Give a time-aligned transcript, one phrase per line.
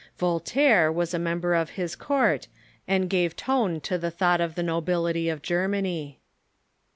[0.17, 2.47] Voltaire was a member of his court,
[2.87, 6.19] and gave toiie to the thought of the nobility of Germany.